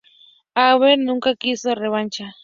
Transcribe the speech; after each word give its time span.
Hagler 0.55 0.97
nunca 0.97 1.35
quiso 1.35 1.75
revancha. 1.75 2.33